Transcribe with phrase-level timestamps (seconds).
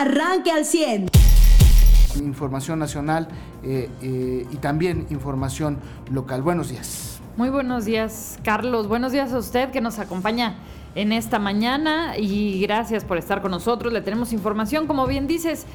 [0.00, 1.08] arranque al 100.
[2.16, 3.28] Información nacional
[3.62, 5.78] eh, eh, y también información
[6.10, 6.42] local.
[6.42, 7.20] Buenos días.
[7.36, 8.88] Muy buenos días, Carlos.
[8.88, 10.56] Buenos días a usted que nos acompaña
[10.94, 13.92] en esta mañana y gracias por estar con nosotros.
[13.92, 15.66] Le tenemos información, como bien dices.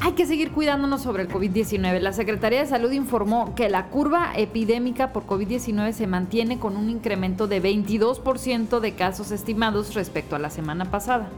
[0.00, 2.00] Hay que seguir cuidándonos sobre el COVID-19.
[2.00, 6.90] La Secretaría de Salud informó que la curva epidémica por COVID-19 se mantiene con un
[6.90, 11.28] incremento de 22% de casos estimados respecto a la semana pasada.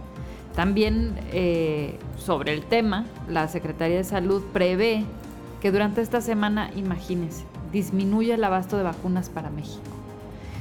[0.57, 5.05] También eh, sobre el tema, la Secretaría de Salud prevé
[5.61, 9.83] que durante esta semana, imagínense, disminuya el abasto de vacunas para México.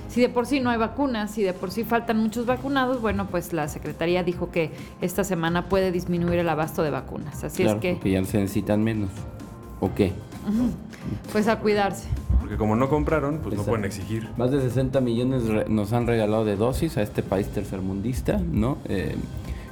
[0.09, 3.27] Si de por sí no hay vacunas, si de por sí faltan muchos vacunados, bueno,
[3.27, 7.43] pues la Secretaría dijo que esta semana puede disminuir el abasto de vacunas.
[7.45, 7.93] Así claro, es que...
[7.93, 9.11] Porque ya se necesitan menos.
[9.79, 10.11] ¿O qué?
[11.31, 12.07] Pues a cuidarse.
[12.41, 13.61] Porque como no compraron, pues Exacto.
[13.61, 14.29] no pueden exigir.
[14.37, 18.77] Más de 60 millones nos han regalado de dosis a este país tercermundista, ¿no?
[18.85, 19.15] Eh,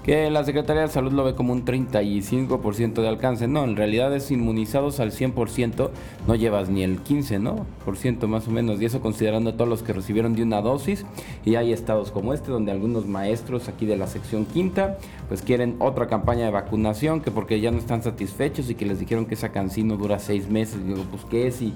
[0.03, 3.47] que la Secretaría de Salud lo ve como un 35% de alcance.
[3.47, 5.89] No, en realidad es inmunizados al 100%,
[6.27, 7.65] no llevas ni el 15, ¿no?
[7.85, 8.81] Por ciento más o menos.
[8.81, 11.05] Y eso considerando a todos los que recibieron de una dosis.
[11.45, 14.97] Y hay estados como este, donde algunos maestros aquí de la sección quinta,
[15.29, 18.99] pues quieren otra campaña de vacunación, que porque ya no están satisfechos y que les
[18.99, 20.79] dijeron que esa cancino dura seis meses.
[20.83, 21.49] Y digo, pues ¿qué?
[21.51, 21.73] Si,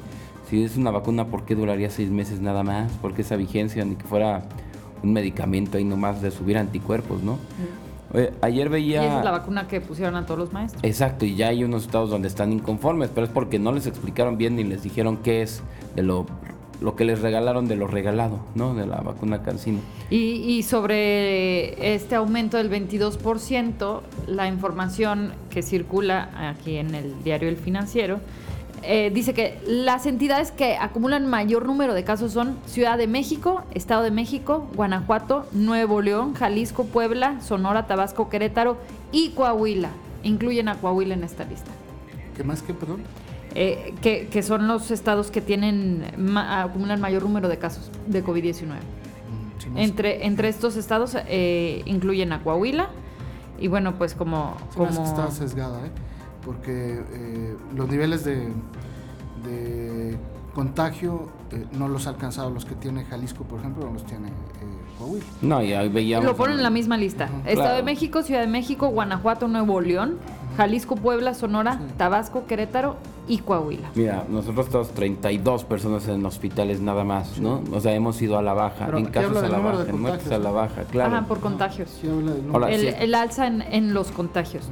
[0.49, 2.91] si es una vacuna, ¿por qué duraría seis meses nada más?
[2.93, 3.85] ¿Por qué esa vigencia?
[3.85, 4.43] Ni que fuera
[5.03, 7.37] un medicamento ahí nomás de subir anticuerpos, ¿no?
[8.13, 9.03] Oye, ayer Y veía...
[9.05, 10.83] esa es la vacuna que pusieron a todos los maestros.
[10.83, 14.37] Exacto, y ya hay unos estados donde están inconformes, pero es porque no les explicaron
[14.37, 15.61] bien ni les dijeron qué es
[15.95, 16.25] de lo,
[16.81, 18.73] lo que les regalaron de lo regalado, ¿no?
[18.75, 19.79] De la vacuna Cancino.
[20.09, 27.49] Y, y sobre este aumento del 22%, la información que circula aquí en el diario
[27.49, 28.19] El Financiero
[28.83, 33.63] eh, dice que las entidades que acumulan mayor número de casos son Ciudad de México,
[33.73, 38.77] Estado de México, Guanajuato, Nuevo León, Jalisco, Puebla, Sonora, Tabasco, Querétaro
[39.11, 39.89] y Coahuila.
[40.23, 41.71] Incluyen a Coahuila en esta lista.
[42.35, 43.01] ¿Qué más que, perdón?
[43.55, 48.23] Eh, que, que son los estados que tienen ma- acumulan mayor número de casos de
[48.23, 48.65] COVID-19.
[48.65, 48.69] Mm,
[49.57, 52.89] sí, Entre, entre estos estados eh, incluyen a Coahuila
[53.59, 54.55] y bueno, pues como...
[54.71, 55.89] que como está sesgada, ¿eh?
[56.47, 58.47] Porque eh, los niveles de,
[59.43, 60.17] de
[60.55, 64.29] contagio eh, no los ha alcanzado los que tiene Jalisco, por ejemplo, no los tiene
[64.29, 64.31] eh,
[64.97, 65.25] Coahuila.
[65.41, 66.25] No, y ahí veíamos...
[66.25, 67.25] lo ponen en la misma lista.
[67.45, 67.75] Estado Claro.
[67.75, 70.17] de México, Ciudad de México, Guanajuato, Nuevo León,
[70.55, 71.93] Jalisco, Puebla, Sonora, Sí.
[71.97, 72.95] Tabasco, Querétaro
[73.27, 73.89] y Coahuila.
[73.95, 77.61] Mira, nosotros estamos 32 personas en hospitales nada más, ¿no?
[77.73, 80.31] O sea, hemos ido a la baja, Pero en casos a la baja, en muertes
[80.31, 81.13] a la baja, claro.
[81.17, 81.89] Ajá, por contagios.
[82.01, 82.87] Sí habla del Ahora, El, sí.
[82.99, 84.63] el alza en, en los contagios.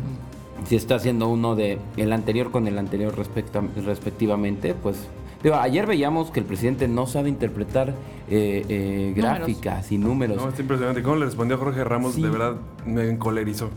[0.65, 4.97] Si está haciendo uno de el anterior con el anterior respecta- respectivamente, pues
[5.43, 7.89] digo, ayer veíamos que el presidente no sabe interpretar
[8.29, 9.37] eh, eh, Números.
[9.37, 10.37] gráficas y números.
[10.37, 11.03] No, está impresionante.
[11.03, 12.13] ¿Cómo le respondió Jorge Ramos?
[12.15, 12.21] Sí.
[12.23, 12.55] De verdad
[12.85, 13.69] me encolerizó.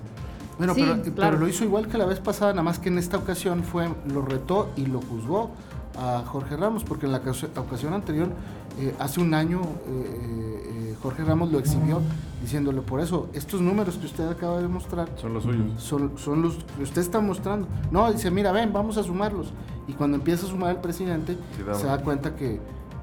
[0.57, 0.85] Bueno, Sí,
[1.15, 3.89] pero, lo hizo igual que la vez pasada, nada más que en esta ocasión fue
[4.13, 5.51] lo retó y lo juzgó
[5.97, 8.29] a Jorge Ramos, porque en la ocasi- ocasión anterior,
[8.81, 12.01] eh, hace un año, eh, eh, Jorge Ramos lo exhibió
[12.43, 15.83] diciéndole por eso, estos números que usted acaba de mostrar Son los suyos.
[15.83, 17.67] son, son los que usted está mostrando.
[17.91, 19.53] No, dice, mira, ven, vamos a sumarlos.
[19.89, 22.61] Y cuando empieza a sumar el presidente, Sí, se da cuenta que,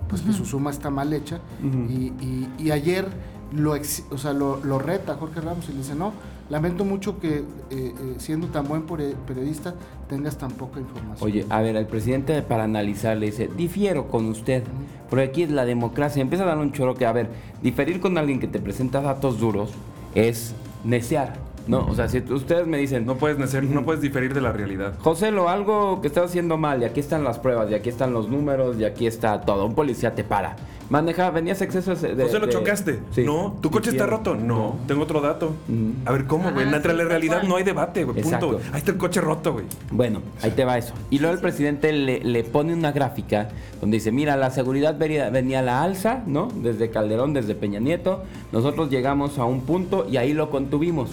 [0.07, 1.39] pues, que su suma está mal hecha.
[1.63, 3.07] Y, y- y ayer
[3.53, 6.13] lo, ex- o sea, lo, lo reta Jorge Ramos y le dice, no,
[6.49, 9.75] lamento mucho que eh, eh, siendo tan buen periodista
[10.07, 11.27] tengas tan poca información.
[11.27, 14.63] Oye, a ver, al presidente para analizar le dice, difiero con usted,
[15.09, 16.21] porque aquí es la democracia.
[16.21, 17.29] Empieza a dar un choro que, a ver,
[17.61, 19.71] diferir con alguien que te presenta datos duros
[20.13, 21.33] es necear,
[21.67, 21.85] ¿no?
[21.87, 24.93] O sea, si ustedes me dicen, No puedes, nacer- no puedes diferir de la realidad.
[24.99, 28.13] José, lo algo que estás haciendo mal, y aquí están las pruebas, y aquí están
[28.13, 29.65] los números, y aquí está todo.
[29.65, 30.55] Un policía te para.
[30.89, 32.23] Maneja, venías exceso de.
[32.23, 32.99] José, ¿lo de- chocaste?
[33.11, 33.23] Sí.
[33.23, 33.55] No.
[33.61, 34.35] ¿Tu coche está roto?
[34.35, 34.75] No.
[34.87, 35.55] Tengo otro dato.
[35.67, 36.07] Mm.
[36.07, 36.67] A ver, ¿cómo, güey?
[36.71, 37.49] Ah, Entre sí, la realidad cual.
[37.49, 38.21] no hay debate, güey.
[38.21, 38.51] Punto.
[38.53, 38.59] Exacto.
[38.71, 39.65] Ahí está el coche roto, güey.
[39.89, 40.93] Bueno, ahí te va eso.
[41.09, 43.49] Y luego el presidente le, le pone una gráfica
[43.81, 46.49] donde dice, mira, la seguridad venía, venía a la alza, ¿no?
[46.55, 48.21] Desde Calderón, desde Peña Nieto.
[48.51, 51.09] Nosotros llegamos a un punto y ahí lo contuvimos.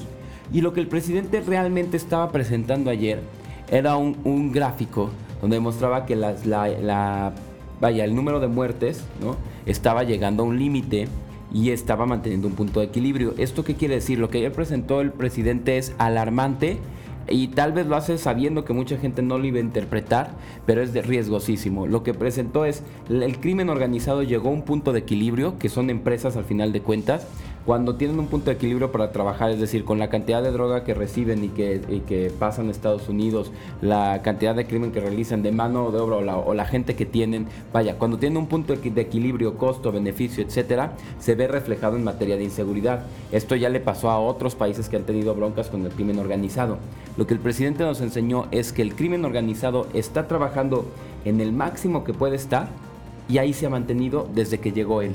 [0.52, 3.20] Y lo que el presidente realmente estaba presentando ayer
[3.70, 5.10] era un, gráfico
[5.40, 7.32] donde demostraba que la, la-
[7.81, 9.02] vaya, el número de muertes.
[9.66, 11.08] Estaba llegando a un límite
[11.52, 13.34] y estaba manteniendo un punto de equilibrio.
[13.38, 14.19] ¿Esto qué quiere decir?
[14.19, 16.78] Lo que ayer presentó el presidente es alarmante
[17.28, 20.32] y tal vez lo hace sabiendo que mucha gente no lo iba a interpretar,
[20.66, 21.87] pero es de riesgosísimo.
[21.87, 25.88] Lo que presentó es el crimen organizado llegó a un punto de equilibrio, que son
[25.88, 27.26] empresas al final de cuentas,
[27.64, 30.82] cuando tienen un punto de equilibrio para trabajar, es decir, con la cantidad de droga
[30.82, 35.53] que reciben y que, pasan a Estados Unidos, la cantidad de crimen que realizan de
[35.53, 38.75] mano de obra o la, o la gente que tienen, vaya, cuando tienen un punto
[38.75, 43.05] de equilibrio, costo, beneficio, etcétera, se ve reflejado en materia de inseguridad.
[43.31, 46.79] Esto ya le pasó a otros países que han tenido broncas con el crimen organizado.
[47.17, 50.87] Lo que el presidente nos enseñó es que el crimen organizado está trabajando
[51.25, 52.69] en el máximo que puede estar
[53.29, 55.12] y ahí se ha mantenido desde que llegó él.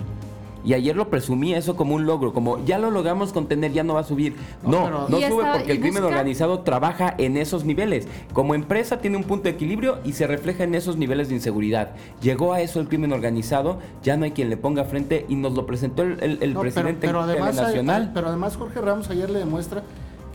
[0.68, 3.94] Y ayer lo presumía eso como un logro, como ya lo logramos contener, ya no
[3.94, 4.36] va a subir.
[4.64, 8.06] No, No, pero- no Y sube está- porque el crimen organizado trabaja en esos niveles.
[8.34, 11.92] Como empresa tiene un punto de equilibrio y se refleja en esos niveles de inseguridad.
[12.22, 15.54] Llegó a eso el crimen organizado, ya no hay quien le ponga frente y nos
[15.54, 18.12] lo presentó el, el- el No, pero- presidente pero, además, hay- nacional.
[18.14, 19.84] pero además Jorge Ramos ayer le demuestra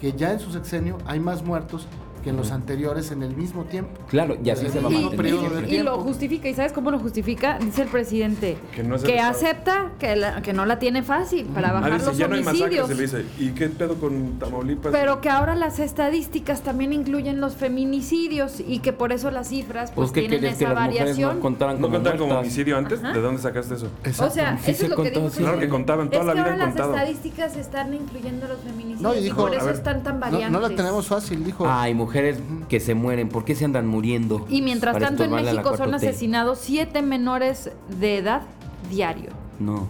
[0.00, 1.86] que ya en su sexenio hay más muertos
[2.22, 4.00] que en los anteriores en el mismo tiempo.
[4.08, 5.74] Claro, y así En se va a mantener siempre.
[5.74, 7.58] Y lo justifica, ¿y sabes cómo lo justifica?
[7.58, 11.72] Dice el presidente Que no acepta que, la- que no la tiene fácil para Ah,
[11.72, 12.88] bajar dice, los ya no hay masacres, homicidios.
[12.88, 13.44] se le dice.
[13.44, 14.92] ¿Y qué pedo con Tamaulipas?
[14.92, 19.90] Pero que ahora las estadísticas también incluyen los feminicidios y que por eso las cifras
[19.92, 21.34] pues, Pues, ¿qué tienen que esa las mujeres variación.
[21.36, 22.98] no contaran ¿No como contaban como homicidio antes?
[23.02, 23.12] Ajá.
[23.12, 23.86] ¿De dónde sacaste eso?
[23.86, 25.28] o sea, Sí eso se es lo que dijo.
[25.30, 28.58] Claro que contaban, toda es la que vida ahora han las estadísticas están incluyendo los
[28.60, 30.50] feminicidios No, y y, dijo, por eso ver, están tan no, variantes.
[30.50, 31.66] no la tenemos fácil, dijo.
[31.68, 32.38] Hay mujeres
[32.68, 34.46] que se mueren, ¿por qué se andan muriendo?
[34.50, 35.94] Y mientras tanto en México son 4T.
[35.94, 37.70] asesinados siete menores
[38.00, 38.42] de edad
[38.90, 39.30] diario.
[39.58, 39.86] No.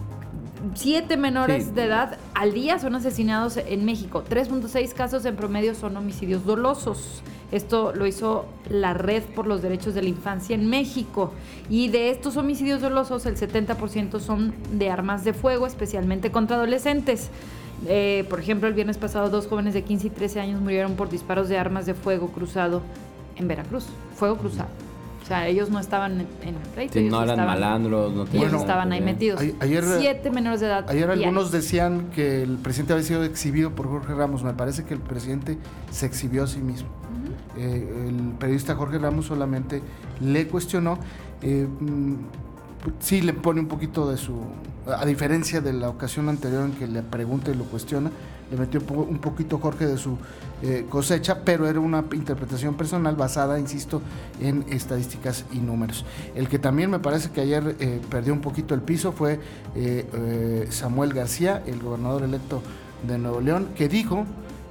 [0.75, 1.71] Siete menores Sí.
[1.71, 4.23] de edad al día son asesinados en México.
[4.29, 7.21] 3.6 casos en promedio son homicidios dolosos.
[7.51, 11.33] Esto lo hizo la Red por los Derechos de la Infancia en México.
[11.69, 17.29] Y de estos homicidios dolosos, el 70% son de armas de fuego, especialmente contra adolescentes.
[17.87, 21.09] Eh, por ejemplo, el viernes pasado, dos jóvenes de 15 y 13 años murieron por
[21.09, 22.81] disparos de armas de fuego cruzado
[23.35, 23.85] en Veracruz.
[24.15, 24.69] Fuego cruzado.
[25.21, 26.93] O sea, ellos no estaban en, el pleito.
[26.93, 29.39] Sí, ellos no eran estaban- malandros, no Ellos tenían nada estaban ahí metidos.
[29.41, 30.85] A- ayer- Siete menores de edad.
[30.89, 31.51] Ayer algunos diarios.
[31.51, 34.43] decían que el presidente había sido exhibido por Jorge Ramos.
[34.43, 35.57] Me parece que el presidente
[35.91, 36.89] se exhibió a sí mismo.
[37.57, 39.81] Eh, el periodista Jorge Ramos solamente
[40.19, 40.99] le cuestionó.
[41.41, 42.13] eh, mm,
[42.99, 44.39] sí le pone un poquito de su...
[44.85, 48.11] A diferencia de la ocasión anterior en que le pregunta y lo cuestiona,
[48.51, 50.17] le metió un po- un poquito Jorge de su
[50.61, 54.01] eh, cosecha, pero era una interpretación personal basada, insisto,
[54.41, 56.03] en estadísticas y números.
[56.35, 59.39] El que también me parece que ayer eh, perdió un poquito el piso fue
[59.75, 62.61] eh, Samuel García, el gobernador electo
[63.07, 64.25] de Nuevo León, que dijo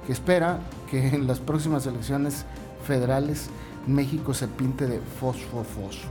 [0.05, 0.59] que espera
[0.91, 2.45] que en las próximas elecciones
[2.85, 3.49] federales
[3.87, 6.07] México se pinte de fosfo fosfo.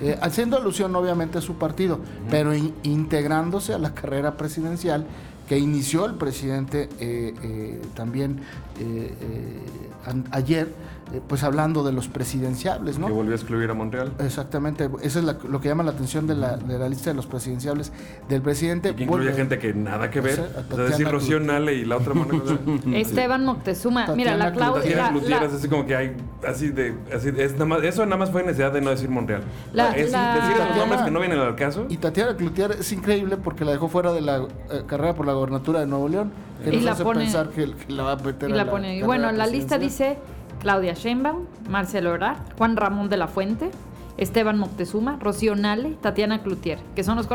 [0.00, 2.00] Eh, haciendo alusión obviamente a su partido,
[2.30, 5.06] pero in- integrándose a la carrera presidencial
[5.50, 8.38] que inició el presidente eh, eh, también
[8.78, 10.68] eh, eh, ayer,
[11.12, 13.08] eh, pues hablando de los presidenciables, ¿no?
[13.08, 14.12] Que volvió a excluir a Montreal.
[14.20, 17.16] Exactamente, eso es la- lo que llama la atención de la, de la lista de
[17.16, 17.90] los presidenciables
[18.28, 18.90] del presidente.
[18.90, 20.34] Y que incluye Vuelve- gente que nada que ver.
[20.34, 21.40] O sea, a O sea, Tatiana decir Rocío.
[21.40, 22.40] Nale y la otra mano.
[22.94, 24.02] Esteban Moctezuma.
[24.14, 24.82] Mira, Tatiana la Claudia.
[24.82, 27.82] Tatiana la- Cloutier la- es así como que hay, así de, así, es nada más,
[27.82, 29.42] eso nada más fue necesidad de no decir Montreal.
[29.72, 31.86] La- es la- decir esos nombres que no vienen al caso.
[31.88, 34.36] Y Tatiana Cloutier es increíble porque la dejó fuera de la
[34.70, 36.30] eh, carrera por la gobernatura de Nuevo León,
[36.62, 38.56] que Y nos la hace pone- pensar que, que la va a meter y a
[38.56, 38.98] la pone.
[38.98, 40.18] Y bueno, la lista dice
[40.60, 43.70] Claudia Sheinbaum, Marcelo Ebrard, Juan Ramón de la Fuente,
[44.18, 47.26] Esteban Moctezuma, Rocío Nale, Tatiana Cloutier, que son los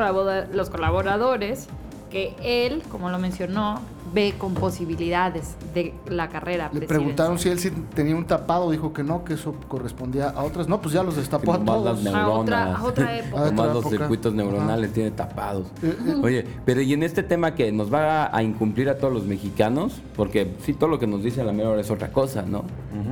[0.69, 1.67] colaboradores
[2.11, 3.79] que él, como lo mencionó,
[4.15, 8.93] ve con posibilidades de la carrera Le preguntaron si él sí tenía un tapado, dijo
[8.93, 10.67] que no, que eso correspondía a otras.
[10.69, 12.01] No, pues ya los destapó a todos.
[12.03, 12.79] las A otra, neuronas.
[12.79, 13.45] a otra época.
[13.45, 13.97] Nomás otra los época.
[13.97, 15.67] circuitos neuronales tiene tapados.
[16.23, 19.25] Oye, pero y en este tema que nos va a, a incumplir a todos los
[19.25, 22.43] mexicanos, porque sí, todo lo que nos dice a la mera hora es otra cosa,
[22.43, 22.63] ¿no?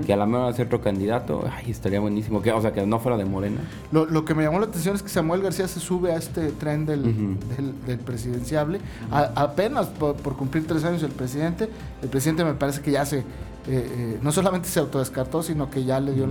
[0.06, 2.42] Que a la mera hora ser otro candidato, ay, estaría buenísimo.
[2.42, 3.62] Que, o sea, que no fuera de Morena.
[3.92, 6.52] Lo, lo que me llamó la atención es que Samuel García se sube a este
[6.52, 8.80] tren del, del, del presidenciable.
[9.12, 11.70] A- apenas por, por cumplir tres años el presidente,
[12.02, 13.24] el presidente me parece que ya se, eh,
[13.68, 16.28] eh, no solamente se autodescartó, sino que ya le dio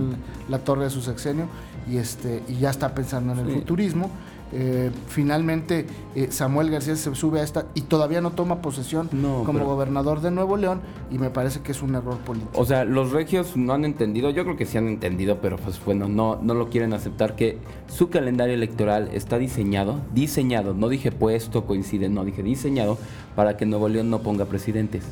[0.49, 1.45] la torre a su sexenio
[1.89, 3.53] y, este, y ya está pensando en el Sí.
[3.53, 4.09] futurismo.
[4.55, 9.43] Eh, finalmente eh, Samuel García se sube a esta y todavía no toma posesión No,
[9.45, 12.51] como pero- gobernador de Nuevo León y me parece que es un error político.
[12.59, 15.83] O sea, los regios no han entendido, yo creo que sí han entendido, pero pues
[15.83, 17.57] bueno, no, no lo quieren aceptar que
[17.87, 22.99] su calendario electoral está diseñado, diseñado, no dije puesto, coincide, no dije diseñado,
[23.35, 25.03] para que Nuevo León no ponga presidentes.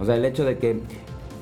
[0.00, 0.80] O sea, el hecho de que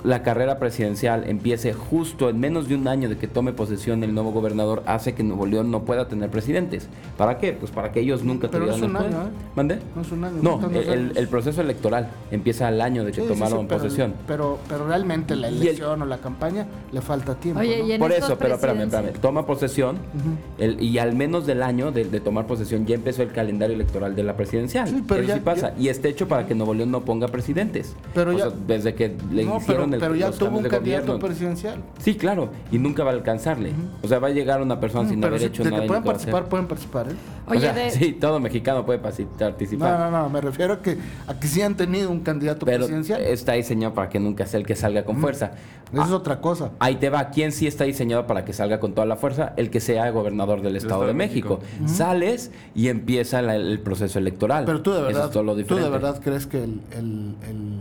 [0.04, 4.14] la carrera presidencial empiece justo en menos de un año de que tome posesión el
[4.14, 6.88] nuevo gobernador hace que Nuevo León no pueda tener presidentes.
[7.16, 7.52] ¿Para qué?
[7.52, 9.20] Pues para que ellos nunca Pero no tuvieran es un el poder.
[9.28, 9.50] año, ¿eh?
[9.56, 9.78] ¿Mande?
[9.94, 10.60] No es un año, No,
[11.16, 14.14] el, proceso electoral empieza al año de que Sí, tomaron sí, pero- posesión.
[14.26, 17.60] Pero, pero realmente la el- elección o la campaña le falta tiempo.
[17.60, 17.86] Oye, ¿no?
[17.88, 19.12] y en Por eso, pero espérame, espérame.
[19.20, 19.96] Toma posesión
[20.58, 24.14] el- y al menos del año de, de tomar posesión ya empezó el calendario electoral
[24.16, 24.88] de la presidencial.
[24.88, 25.72] Sí, pero Eso ya- sí pasa.
[25.78, 27.94] Y está hecho para que Nuevo León no ponga presidentes.
[28.14, 30.64] Pero O ya- sea, desde que le No, hicieron pero, el, pero ya tuvo un
[30.64, 31.76] candidato presidencial.
[31.98, 32.50] Sí, claro.
[32.70, 33.72] Y nunca va a alcanzarle.
[34.02, 35.82] O sea, va a llegar una persona sin pero haber sí, hecho de nada.
[35.82, 37.14] que pueden participar, pueden participar, ¿eh?
[37.48, 39.98] Oye, o sea, de- sí, todo mexicano puede participar.
[39.98, 42.78] No, no, no, me refiero a que, a que sí han tenido un candidato pero
[42.78, 43.20] presidencial.
[43.22, 45.52] está diseñado para que nunca sea el que salga con fuerza.
[45.92, 46.70] Eso es otra cosa.
[46.78, 47.30] Ahí te va.
[47.30, 49.54] ¿Quién sí está diseñado para que salga con toda la fuerza?
[49.56, 51.58] El que sea gobernador del Estado, de México.
[51.86, 54.64] Sales y empieza la- el proceso electoral.
[54.66, 57.34] Pero tú de Eso verdad, es todo lo tú de verdad crees que el, el,
[57.48, 57.80] el,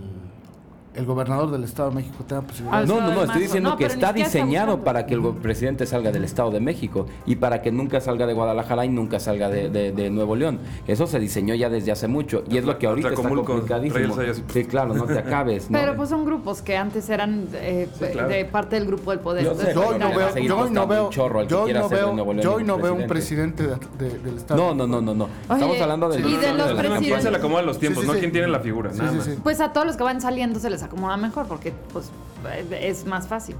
[0.99, 2.81] el gobernador del Estado de México tenga posibilidades.
[2.89, 4.83] Al No, no, no, de estoy diciendo No, que está está diseñado buscando.
[4.85, 8.33] para que el presidente salga del Estado de México y para que nunca salga de
[8.33, 10.59] Guadalajara y nunca salga de, de- de Nuevo León.
[10.87, 14.15] Eso se diseñó ya desde hace mucho y es lo que ahorita está complicadísimo.
[14.51, 15.69] Sí, claro, no te acabes.
[15.71, 15.79] ¿no?
[15.79, 18.27] Pero pues son grupos que antes eran eh, Sí, claro.
[18.29, 19.45] de parte del grupo del poder.
[19.45, 22.93] Yo sé, no veo, yo no veo, yo no de veo, yo hoy no veo
[22.93, 23.63] un presidente.
[23.67, 24.59] de- de- del Estado.
[24.59, 25.23] No, no, no, no, no.
[25.25, 27.23] Oye, Estamos hablando del y de los la ¿Quién presidentes.
[27.23, 28.03] se le acomodan los tiempos?
[28.03, 28.91] Sí, sí, no quién tiene la figura.
[29.43, 32.09] Pues a todos los que van saliendo se les acomoda mejor porque pues
[32.81, 33.55] es más fácil.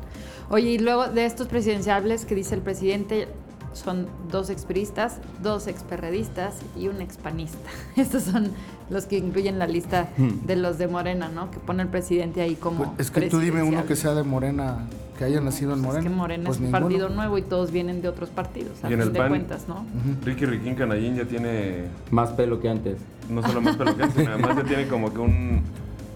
[0.50, 3.27] Oye, y luego de estos presidenciables que dice el presidente
[3.74, 7.69] son dos expriistas, dos experredistas y un expanista.
[7.95, 8.50] Estos son
[8.89, 10.45] los que incluyen la lista Hmm.
[10.48, 11.51] de los de Morena, ¿no?
[11.51, 14.24] Que pone el presidente ahí como Pues es que tú dime uno que sea de
[14.24, 14.88] Morena,
[15.19, 16.00] que haya nacido en Pues Morena.
[16.00, 16.86] es que Morena Pues es un ninguno.
[16.88, 19.29] partido nuevo y todos vienen de otros partidos, a Y en fin el de PAN-
[19.29, 19.86] cuentas, ¿no?
[20.25, 22.98] Ricky Riquín Canallín ya tiene Más pelo que antes.
[23.29, 25.62] no solo más pelo que antes, sino además ya tiene como que un...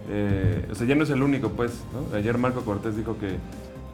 [0.10, 2.15] eh, o sea, ya no es el único, pues, ¿no?
[2.17, 3.38] Ayer Marco Cortés dijo que,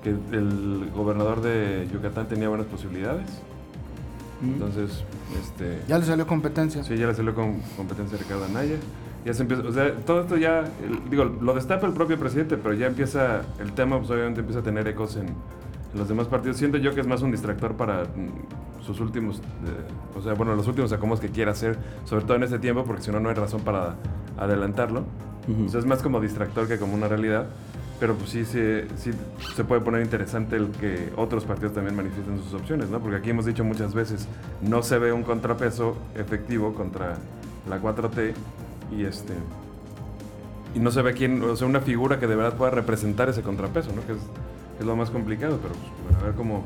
[0.04, 3.28] que el gobernador de Yucatán tenía buenas posibilidades.
[4.42, 5.04] Entonces,
[5.42, 5.82] este...
[5.88, 6.84] Ya le salió competencia.
[6.84, 8.78] Sí, ya le salió con competencia a Ricardo Anaya.
[9.26, 12.56] Ya se empieza, o sea, todo esto ya, el- digo, lo destapa el propio presidente,
[12.56, 16.28] pero ya empieza, el tema pues obviamente empieza a tener ecos en, en los demás
[16.28, 16.56] partidos.
[16.56, 19.42] Siento yo que es más un distractor para mm, sus últimos, eh,
[20.18, 23.02] o sea, bueno, los últimos acomodos que quiera hacer, sobre todo en este tiempo, porque
[23.02, 23.96] si no, no hay razón para
[24.38, 25.04] adelantarlo.
[25.74, 27.48] Es más como distractor que como una realidad.
[28.00, 29.12] Pero pues sí, sí
[29.56, 33.00] se puede poner interesante el que otros partidos también manifiesten sus opciones, ¿no?
[33.00, 34.26] Porque aquí hemos dicho muchas veces,
[34.62, 37.18] no se ve un contrapeso efectivo contra
[37.68, 38.34] la 4T
[38.98, 39.34] y este
[40.76, 43.42] y no se ve quién, o sea, una figura que de verdad pueda representar ese
[43.42, 44.06] contrapeso, ¿no?
[44.06, 46.64] Que es, lo más complicado, pero pues, a ver cómo,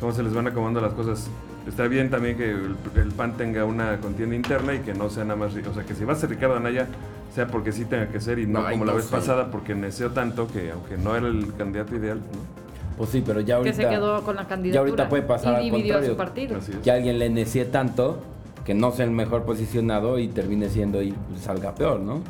[0.00, 1.28] cómo se les van acomodando las cosas.
[1.68, 5.24] Está bien también que el, el PAN tenga una contienda interna y que no sea
[5.24, 6.86] nada más, o sea, que si va a ser Ricardo Anaya,
[7.34, 9.10] sea porque sí tenga que ser y no como la vez sé.
[9.10, 12.64] pasada porque neceó tanto que aunque no era el candidato ideal, ¿no?
[12.98, 13.76] Pues sí, pero ya Que ahorita.
[13.76, 14.74] se quedó con la candidatura.
[14.74, 16.54] Ya ahorita puede pasar y al dividió a su contrario.
[16.58, 16.80] partido.
[16.82, 18.18] Que alguien le necie tanto
[18.64, 22.20] que no sea el mejor posicionado y termine siendo y salga peor, ¿no?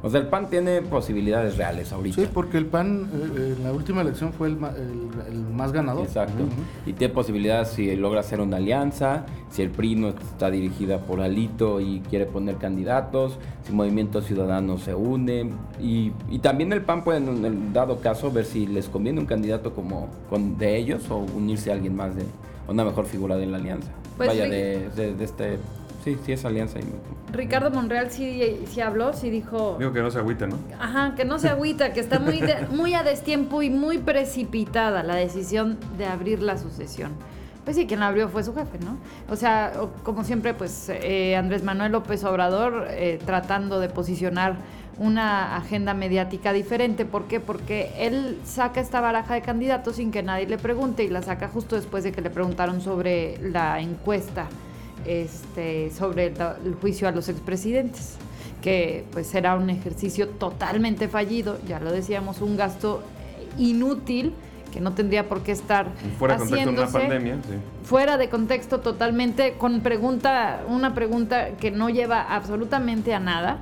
[0.00, 2.20] O sea, el PAN tiene posibilidades reales ahorita.
[2.22, 5.72] Sí, porque el PAN eh, en la última elección fue el, ma- el- el más
[5.72, 6.04] ganador.
[6.06, 6.44] Exacto.
[6.86, 11.20] Y tiene posibilidades si logra hacer una alianza, si el PRI no está dirigida por
[11.20, 15.50] Alito y quiere poner candidatos, si Movimiento Ciudadano se une.
[15.80, 19.26] Y, y también el PAN puede, en el dado caso, ver si les conviene un
[19.26, 22.22] candidato como con, de ellos o unirse a alguien más de
[22.68, 23.90] una mejor figura de la alianza.
[24.16, 24.50] Pues Vaya, sí.
[24.50, 25.58] de, de- de este.
[26.16, 26.78] Sí, sí, es alianza.
[26.78, 26.84] y-
[27.32, 29.76] Ricardo Monreal sí, sí habló, sí dijo...
[29.78, 30.56] Digo que no se agüite, ¿no?
[30.80, 35.02] Ajá, que no se agüita, que está muy, de- muy a destiempo y muy precipitada
[35.02, 37.10] la decisión de abrir la sucesión.
[37.64, 38.96] Pues sí, quien la abrió fue su jefe, ¿no?
[39.30, 39.72] O sea,
[40.02, 44.56] como siempre, pues eh, Andrés Manuel López Obrador eh, tratando de posicionar
[44.98, 47.04] una agenda mediática diferente.
[47.04, 47.40] ¿Por qué?
[47.40, 51.48] Porque él saca esta baraja de candidatos sin que nadie le pregunte y la saca
[51.48, 54.46] justo después de que le preguntaron sobre la encuesta
[55.08, 58.16] este, sobre el juicio a los expresidentes,
[58.62, 63.02] que pues será un ejercicio totalmente fallido, ya lo decíamos, un gasto
[63.56, 64.34] inútil
[64.72, 67.54] que no tendría por qué estar Fuera de contexto una pandemia, sí.
[67.84, 73.60] fuera de contexto totalmente, con pregunta, una pregunta que no lleva absolutamente a nada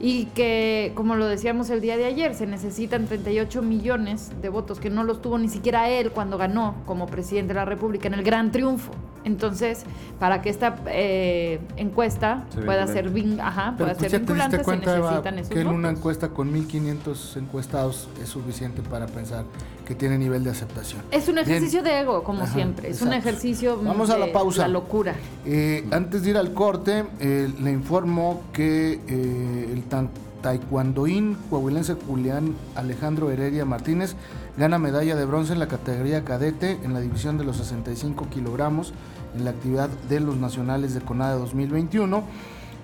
[0.00, 4.78] y que, como lo decíamos el día de ayer, se necesitan 38 millones de votos,
[4.80, 8.14] que no los tuvo ni siquiera él cuando ganó como presidente de la República en
[8.14, 8.92] el gran triunfo.
[9.24, 9.84] Entonces,
[10.18, 14.76] para que esta eh, encuesta pueda ser, vin- ajá, pueda pues ser vinculante, se Eva,
[15.10, 19.44] necesitan esos que en una encuesta con 1.500 encuestados es suficiente para pensar
[19.86, 21.00] que tiene nivel de aceptación.
[21.10, 21.46] Es un Bien.
[21.48, 22.90] ejercicio de ego, como Ajá, siempre.
[22.90, 24.62] Es un ejercicio Vamos a la de pausa.
[24.62, 25.14] la locura.
[25.46, 30.10] Eh, antes de ir al corte, eh, le informo que eh, el tan
[30.42, 34.14] taekwondoín coahuilense Julián Alejandro Heredia Martínez
[34.56, 38.92] gana medalla de bronce en la categoría cadete en la división de los 65 kilogramos
[39.36, 42.22] en la actividad de los nacionales de CONADE 2021.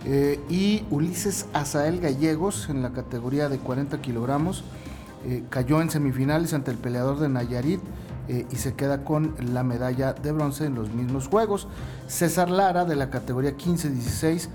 [0.07, 4.63] Eh, y Ulises Azael Gallegos en la categoría de 40 kilogramos
[5.27, 7.81] eh, cayó en semifinales ante el peleador de Nayarit
[8.29, 11.67] eh, y se queda con la medalla de bronce en los mismos juegos.
[12.07, 14.49] César Lara de la categoría 15-16,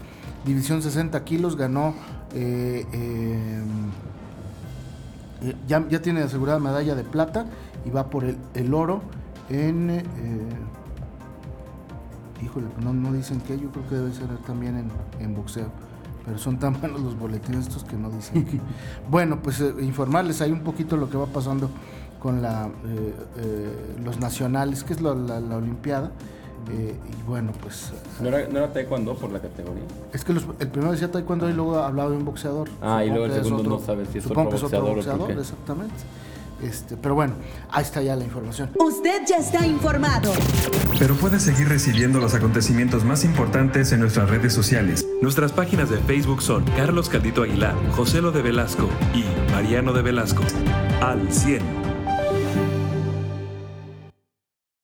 [0.46, 1.94] división 60 kilos, ganó,
[5.68, 7.46] ya, ya, tiene asegurada medalla de plata
[7.86, 9.02] y va por el, el oro
[9.50, 10.04] en
[12.44, 15.70] híjole, no, no dicen que, yo creo que debe ser también en, boxeo.
[16.26, 18.62] Pero son tan buenos los boletines estos que no dicen
[19.10, 21.70] bueno, pues eh, informarles ahí un poquito lo que va pasando
[22.20, 26.12] con la, eh, eh, los nacionales, que es la, Olimpiada.
[26.72, 27.92] Y bueno, pues.
[28.20, 29.84] ¿No era, ¿No era, taekwondo por la categoría?
[30.14, 32.70] Es que el primero decía taekwondo y luego hablaba de un boxeador.
[32.82, 35.40] Ah, y luego el segundo no sabes si es otro boxeador, que es otro boxeador
[35.40, 35.96] exactamente.
[36.62, 37.34] Este, pero bueno,
[37.72, 38.70] ahí está ya la información.
[38.78, 40.32] Usted ya está informado.
[40.98, 45.08] Pero puede seguir recibiendo los acontecimientos más importantes en nuestras redes sociales.
[45.22, 50.02] Nuestras páginas de Facebook son Carlos Caldito Aguilar, José Lo de Velasco y Mariano de
[50.02, 50.44] Velasco.
[51.02, 51.79] Al 100.